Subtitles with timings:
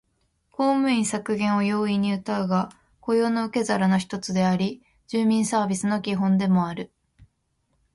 [0.49, 2.69] 公務員削減を安易にうたうが、
[3.01, 6.91] 雇用の受け皿の一つであり、住民サービスの基本でもある